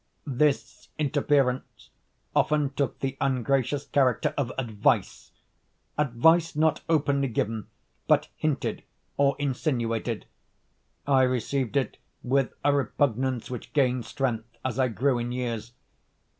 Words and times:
This 0.25 0.87
interference 0.97 1.91
often 2.35 2.71
took 2.71 3.01
the 3.01 3.17
ungracious 3.21 3.85
character 3.85 4.33
of 4.35 4.51
advice; 4.57 5.31
advice 5.95 6.55
not 6.55 6.81
openly 6.89 7.27
given, 7.27 7.67
but 8.07 8.27
hinted 8.35 8.81
or 9.15 9.35
insinuated. 9.37 10.25
I 11.05 11.21
received 11.21 11.77
it 11.77 11.97
with 12.23 12.51
a 12.65 12.73
repugnance 12.73 13.51
which 13.51 13.73
gained 13.73 14.05
strength 14.05 14.47
as 14.65 14.79
I 14.79 14.87
grew 14.87 15.19
in 15.19 15.31
years. 15.31 15.71